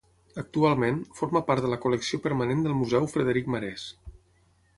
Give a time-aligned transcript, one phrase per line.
[0.43, 3.87] Actualment, forma part de la col·lecció permanent del Museu Frederic Marès.